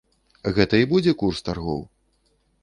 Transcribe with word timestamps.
Гэта 0.55 0.79
і 0.83 0.87
будзе 0.93 1.13
курс 1.25 1.45
таргоў? 1.51 1.81